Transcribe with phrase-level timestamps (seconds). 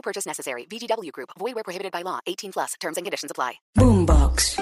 [0.00, 0.66] No purchase necessary.
[0.66, 1.30] VGW Group.
[1.38, 2.20] Void where prohibited by law.
[2.26, 2.74] 18 plus.
[2.80, 3.60] Terms and conditions apply.
[3.76, 4.56] Boombox.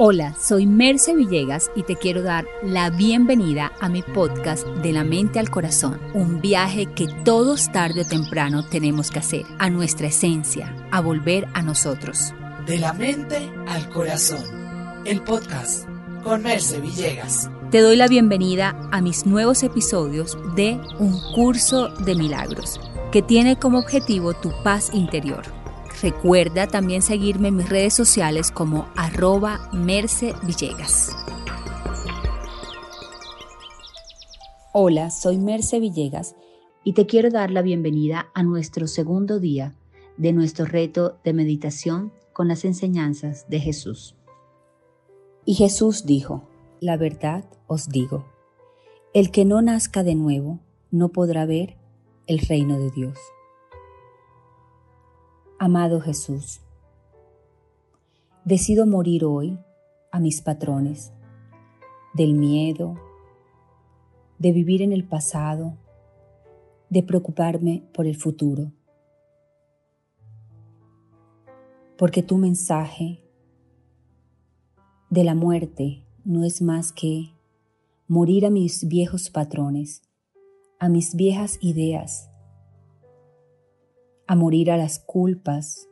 [0.00, 5.02] Hola, soy Merce Villegas y te quiero dar la bienvenida a mi podcast De la
[5.02, 10.06] mente al corazón, un viaje que todos tarde o temprano tenemos que hacer, a nuestra
[10.06, 12.32] esencia, a volver a nosotros.
[12.64, 15.02] De la mente al corazón.
[15.04, 15.88] El podcast
[16.22, 17.50] con Merce Villegas.
[17.70, 22.80] Te doy la bienvenida a mis nuevos episodios de Un Curso de Milagros,
[23.12, 25.42] que tiene como objetivo tu paz interior.
[26.02, 31.16] Recuerda también seguirme en mis redes sociales como arroba Merce Villegas.
[34.72, 36.36] Hola, soy Merce Villegas
[36.84, 39.74] y te quiero dar la bienvenida a nuestro segundo día
[40.16, 44.17] de nuestro reto de meditación con las enseñanzas de Jesús.
[45.48, 46.42] Y Jesús dijo,
[46.78, 48.26] la verdad os digo,
[49.14, 50.58] el que no nazca de nuevo
[50.90, 51.78] no podrá ver
[52.26, 53.18] el reino de Dios.
[55.58, 56.60] Amado Jesús,
[58.44, 59.58] decido morir hoy
[60.12, 61.14] a mis patrones
[62.12, 62.96] del miedo,
[64.38, 65.78] de vivir en el pasado,
[66.90, 68.70] de preocuparme por el futuro.
[71.96, 73.22] Porque tu mensaje
[75.10, 77.32] de la muerte no es más que
[78.06, 80.02] morir a mis viejos patrones,
[80.78, 82.30] a mis viejas ideas,
[84.26, 85.88] a morir a las culpas,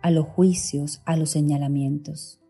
[0.00, 2.40] a los juicios, a los señalamientos.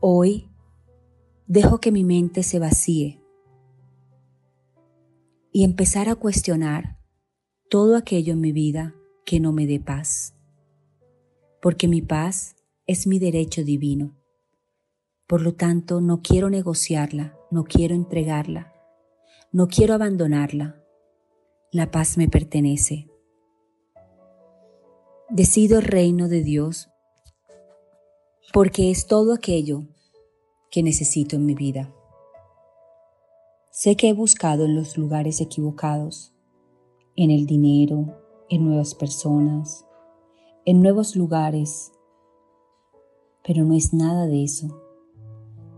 [0.00, 0.48] Hoy
[1.46, 3.22] dejo que mi mente se vacíe
[5.52, 6.98] y empezar a cuestionar
[7.68, 8.94] todo aquello en mi vida
[9.24, 10.34] que no me dé paz,
[11.60, 12.56] porque mi paz
[12.86, 14.16] es mi derecho divino.
[15.26, 18.72] Por lo tanto, no quiero negociarla, no quiero entregarla,
[19.52, 20.82] no quiero abandonarla.
[21.72, 23.08] La paz me pertenece.
[25.28, 26.88] Decido el reino de Dios
[28.52, 29.84] porque es todo aquello
[30.70, 31.94] que necesito en mi vida.
[33.70, 36.34] Sé que he buscado en los lugares equivocados,
[37.14, 39.86] en el dinero, en nuevas personas,
[40.70, 41.90] en nuevos lugares,
[43.44, 44.80] pero no es nada de eso.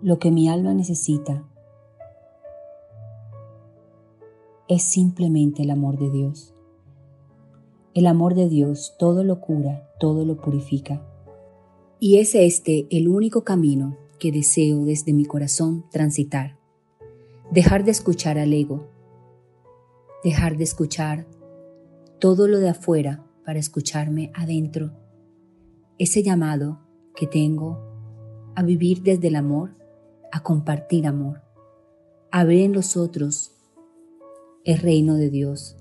[0.03, 1.49] Lo que mi alma necesita
[4.69, 6.55] es simplemente el amor de Dios.
[7.95, 11.03] El amor de Dios todo lo cura, todo lo purifica.
[11.99, 16.59] Y es este el único camino que deseo desde mi corazón transitar.
[17.51, 18.89] Dejar de escuchar al ego.
[20.23, 21.27] Dejar de escuchar
[22.19, 24.93] todo lo de afuera para escucharme adentro.
[25.99, 26.81] Ese llamado
[27.15, 27.79] que tengo
[28.55, 29.77] a vivir desde el amor,
[30.31, 31.43] a compartir amor,
[32.31, 33.53] a ver en los otros
[34.65, 35.77] el reino de Dios,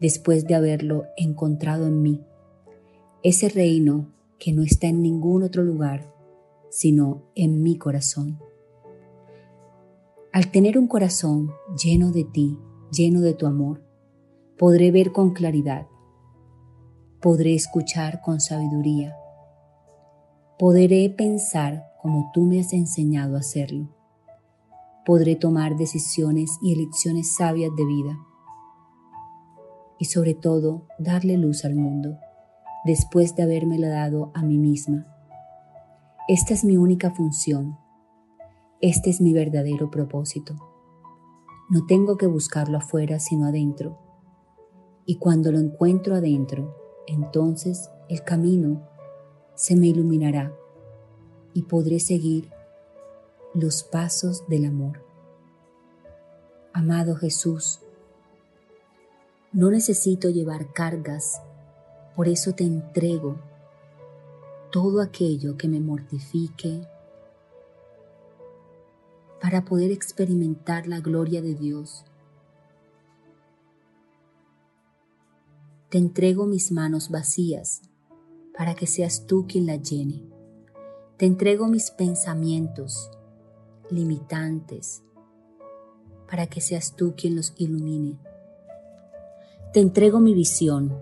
[0.00, 2.24] después de haberlo encontrado en mí,
[3.22, 6.12] ese reino que no está en ningún otro lugar,
[6.70, 8.38] sino en mi corazón.
[10.32, 11.50] Al tener un corazón
[11.82, 12.58] lleno de ti,
[12.92, 13.82] lleno de tu amor,
[14.56, 15.86] podré ver con claridad,
[17.20, 19.16] podré escuchar con sabiduría,
[20.58, 23.88] podré pensar como tú me has enseñado a hacerlo
[25.08, 28.18] podré tomar decisiones y elecciones sabias de vida.
[29.98, 32.18] Y sobre todo, darle luz al mundo,
[32.84, 35.06] después de habérmela dado a mí misma.
[36.28, 37.78] Esta es mi única función.
[38.82, 40.56] Este es mi verdadero propósito.
[41.70, 43.98] No tengo que buscarlo afuera, sino adentro.
[45.06, 46.76] Y cuando lo encuentro adentro,
[47.08, 48.86] entonces el camino
[49.54, 50.52] se me iluminará
[51.54, 52.50] y podré seguir
[53.54, 55.00] los pasos del amor.
[56.72, 57.80] Amado Jesús,
[59.52, 61.40] no necesito llevar cargas,
[62.14, 63.36] por eso te entrego
[64.70, 66.86] todo aquello que me mortifique
[69.40, 72.04] para poder experimentar la gloria de Dios.
[75.90, 77.80] Te entrego mis manos vacías
[78.54, 80.22] para que seas tú quien las llene.
[81.16, 83.10] Te entrego mis pensamientos
[83.88, 85.02] limitantes
[86.28, 88.18] para que seas tú quien los ilumine.
[89.72, 90.94] Te entrego mi visión,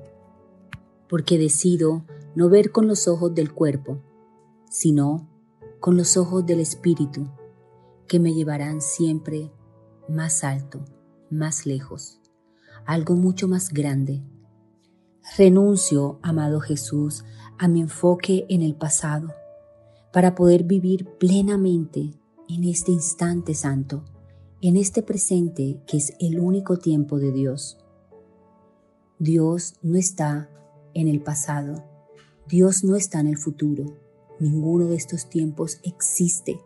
[1.09, 2.05] porque decido
[2.37, 3.99] no ver con los ojos del cuerpo,
[4.71, 5.29] sino
[5.81, 7.27] con los ojos del Espíritu,
[8.07, 9.51] que me llevarán siempre
[10.09, 10.85] más alto,
[11.29, 12.21] más lejos,
[12.85, 14.23] algo mucho más grande.
[15.35, 17.25] Renuncio, amado Jesús,
[17.59, 19.35] a mi enfoque en el pasado,
[20.13, 22.13] para poder vivir plenamente
[22.49, 24.05] en este instante santo,
[24.63, 27.77] en este presente que es el único tiempo de Dios.
[29.19, 30.49] Dios no está
[30.95, 31.85] en el pasado,
[32.49, 33.97] Dios no está en el futuro,
[34.39, 36.61] ninguno de estos tiempos existe.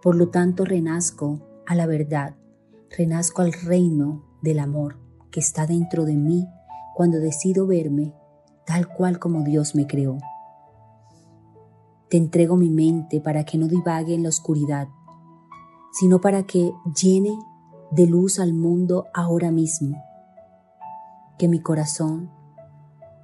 [0.00, 2.36] Por lo tanto, renazco a la verdad,
[2.96, 4.98] renazco al reino del amor
[5.32, 6.46] que está dentro de mí
[6.96, 8.14] cuando decido verme
[8.64, 10.16] tal cual como Dios me creó.
[12.08, 14.88] Te entrego mi mente para que no divague en la oscuridad,
[15.92, 17.38] sino para que llene
[17.90, 20.02] de luz al mundo ahora mismo.
[21.38, 22.30] Que mi corazón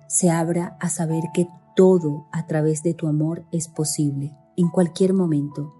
[0.06, 5.14] se abra a saber que todo a través de tu amor es posible, en cualquier
[5.14, 5.72] momento.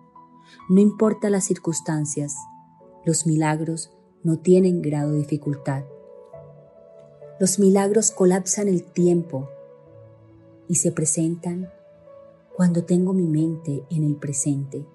[0.70, 2.34] No importa las circunstancias,
[3.04, 3.92] los milagros
[4.24, 5.84] no tienen grado de dificultad.
[7.42, 9.48] Los milagros colapsan el tiempo
[10.68, 11.72] y se presentan
[12.54, 14.86] cuando tengo mi mente en el presente,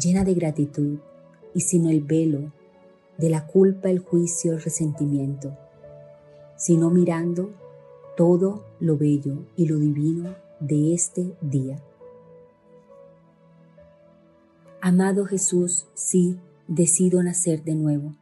[0.00, 1.00] llena de gratitud
[1.52, 2.50] y sin el velo
[3.18, 5.54] de la culpa, el juicio, el resentimiento,
[6.56, 7.50] sino mirando
[8.16, 11.78] todo lo bello y lo divino de este día.
[14.80, 16.38] Amado Jesús, sí,
[16.68, 18.14] decido nacer de nuevo.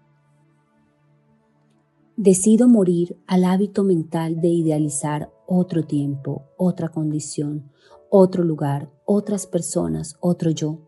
[2.23, 7.73] Decido morir al hábito mental de idealizar otro tiempo, otra condición,
[8.11, 10.81] otro lugar, otras personas, otro yo.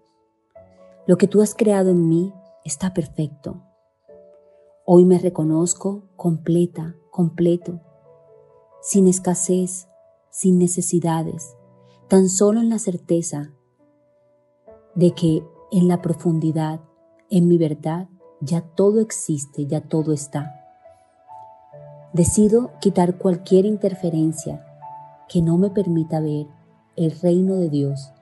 [1.06, 2.34] Lo que tú has creado en mí
[2.66, 3.62] está perfecto.
[4.84, 7.80] Hoy me reconozco completa, completo
[8.82, 9.88] sin escasez,
[10.28, 11.56] sin necesidades,
[12.08, 13.54] tan solo en la certeza
[14.94, 16.82] de que en la profundidad,
[17.30, 18.10] en mi verdad,
[18.42, 20.61] ya todo existe, ya todo está.
[22.12, 24.62] Decido quitar cualquier interferencia
[25.30, 26.46] que no me permita ver
[26.94, 28.12] el reino de Dios,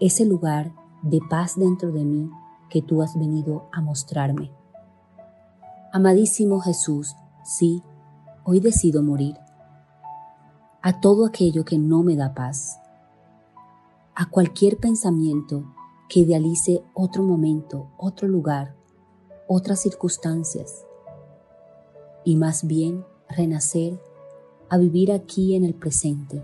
[0.00, 0.72] ese lugar
[1.02, 2.28] de paz dentro de mí
[2.68, 4.50] que tú has venido a mostrarme.
[5.92, 7.14] Amadísimo Jesús,
[7.44, 7.80] sí,
[8.42, 9.36] hoy decido morir
[10.80, 12.80] a todo aquello que no me da paz,
[14.16, 15.72] a cualquier pensamiento
[16.08, 18.74] que idealice otro momento, otro lugar,
[19.46, 20.84] otras circunstancias,
[22.24, 23.98] y más bien renacer
[24.68, 26.42] a vivir aquí en el presente.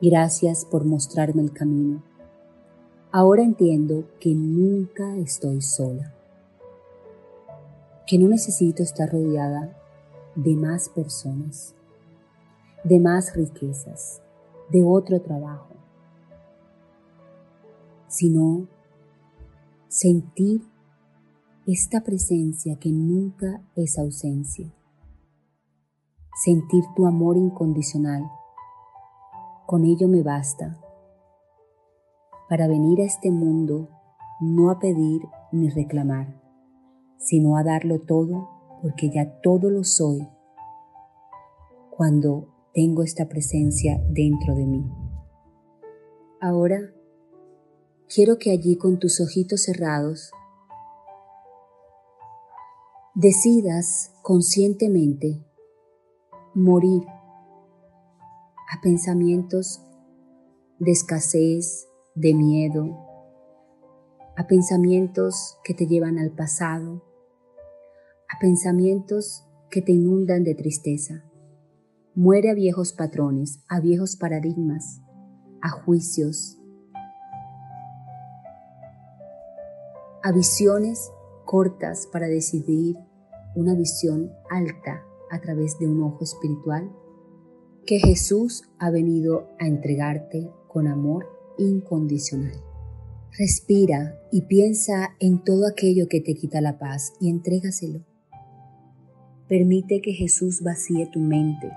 [0.00, 2.02] Gracias por mostrarme el camino.
[3.10, 6.14] Ahora entiendo que nunca estoy sola,
[8.06, 9.76] que no necesito estar rodeada
[10.34, 11.74] de más personas
[12.84, 14.20] de más riquezas,
[14.70, 15.74] de otro trabajo,
[18.08, 18.66] sino
[19.88, 20.62] sentir
[21.66, 24.72] esta presencia que nunca es ausencia,
[26.34, 28.30] sentir tu amor incondicional.
[29.66, 30.78] Con ello me basta
[32.48, 33.88] para venir a este mundo
[34.40, 36.40] no a pedir ni reclamar,
[37.16, 38.48] sino a darlo todo
[38.82, 40.28] porque ya todo lo soy
[41.90, 44.90] cuando tengo esta presencia dentro de mí.
[46.40, 46.92] Ahora
[48.12, 50.32] quiero que allí con tus ojitos cerrados
[53.14, 55.44] decidas conscientemente
[56.54, 57.02] morir
[58.70, 59.82] a pensamientos
[60.78, 62.98] de escasez, de miedo,
[64.36, 67.02] a pensamientos que te llevan al pasado,
[68.28, 71.24] a pensamientos que te inundan de tristeza.
[72.14, 75.00] Muere a viejos patrones, a viejos paradigmas,
[75.62, 76.58] a juicios,
[80.22, 81.10] a visiones
[81.46, 82.96] cortas para decidir
[83.54, 86.92] una visión alta a través de un ojo espiritual
[87.86, 91.26] que Jesús ha venido a entregarte con amor
[91.58, 92.52] incondicional.
[93.36, 98.04] Respira y piensa en todo aquello que te quita la paz y entrégaselo.
[99.48, 101.72] Permite que Jesús vacíe tu mente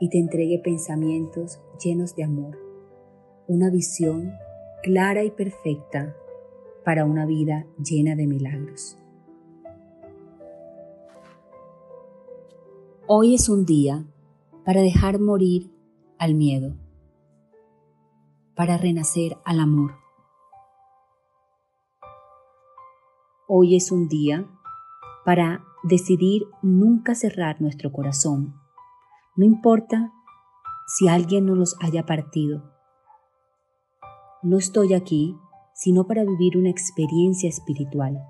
[0.00, 2.58] y te entregue pensamientos llenos de amor,
[3.46, 4.32] una visión
[4.82, 6.16] clara y perfecta
[6.84, 8.98] para una vida llena de milagros.
[13.14, 14.06] Hoy es un día
[14.64, 15.70] para dejar morir
[16.18, 16.78] al miedo,
[18.56, 19.96] para renacer al amor.
[23.46, 24.48] Hoy es un día
[25.26, 28.54] para decidir nunca cerrar nuestro corazón.
[29.36, 30.10] No importa
[30.86, 32.62] si alguien no los haya partido.
[34.42, 35.36] No estoy aquí
[35.74, 38.26] sino para vivir una experiencia espiritual.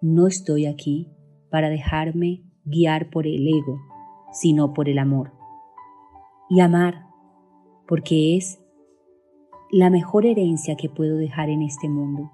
[0.00, 1.12] No estoy aquí
[1.48, 3.80] para dejarme guiar por el ego,
[4.32, 5.32] sino por el amor.
[6.48, 7.06] Y amar,
[7.86, 8.60] porque es
[9.70, 12.30] la mejor herencia que puedo dejar en este mundo.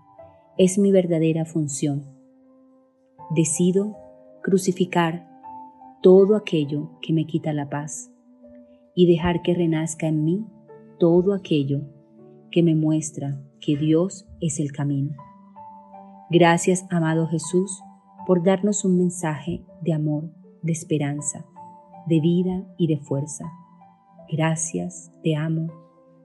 [0.56, 2.04] Es mi verdadera función.
[3.30, 3.96] Decido
[4.42, 5.28] crucificar
[6.02, 8.10] todo aquello que me quita la paz
[8.94, 10.46] y dejar que renazca en mí
[10.98, 11.82] todo aquello
[12.50, 15.14] que me muestra que Dios es el camino.
[16.30, 17.82] Gracias, amado Jesús,
[18.28, 20.30] por darnos un mensaje de amor,
[20.60, 21.46] de esperanza,
[22.06, 23.46] de vida y de fuerza.
[24.30, 25.68] Gracias, te amo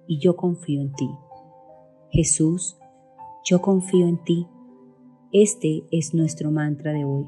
[0.06, 1.10] y yo confío en ti.
[2.10, 2.78] Jesús,
[3.46, 4.48] yo confío en ti.
[5.32, 7.26] Este es nuestro mantra de hoy,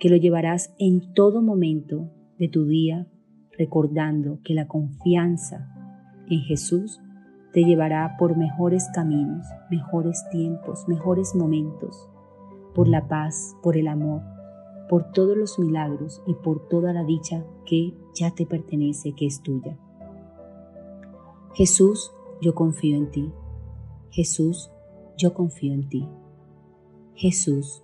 [0.00, 3.06] que lo llevarás en todo momento de tu día,
[3.56, 5.72] recordando que la confianza
[6.28, 7.00] en Jesús
[7.52, 12.09] te llevará por mejores caminos, mejores tiempos, mejores momentos,
[12.74, 14.22] por la paz, por el amor,
[14.88, 19.42] por todos los milagros y por toda la dicha que ya te pertenece, que es
[19.42, 19.78] tuya.
[21.54, 23.32] Jesús, yo confío en ti.
[24.10, 24.70] Jesús,
[25.16, 26.08] yo confío en ti.
[27.14, 27.82] Jesús,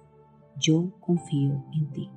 [0.59, 2.11] yo confío en ti.